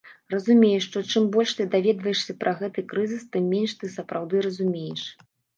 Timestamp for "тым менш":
3.37-3.79